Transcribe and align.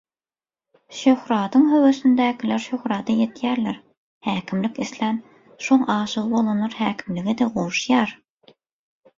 Şöhratyň 0.99 1.65
höwesindäkiler 1.73 2.63
şöhrata 2.63 3.15
ýetýärler, 3.25 3.77
häkimlik 4.29 4.81
islän, 4.87 5.21
şoň 5.67 5.85
aşygy 5.99 6.27
bolanlar 6.35 6.79
häkimlige-de 6.81 7.49
gowuşýar. 7.61 8.17